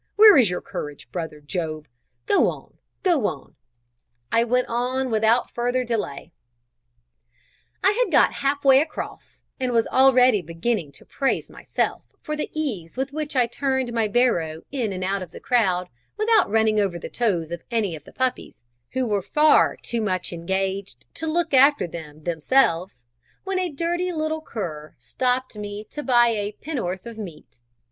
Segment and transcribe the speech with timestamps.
[0.15, 1.87] where is your courage, brother Job?
[2.25, 3.55] Go on; go on;"
[4.31, 6.31] I went on without further delay.
[7.83, 12.49] I had got half way across, and was already beginning to praise myself for the
[12.51, 15.87] ease with which I turned my barrow in and out of the crowd
[16.17, 20.33] without running over the toes of any of the puppies, who were far too much
[20.33, 23.03] engaged to look after them themselves
[23.43, 27.59] when a dirty little cur stopped me to buy a penn'orth of meat.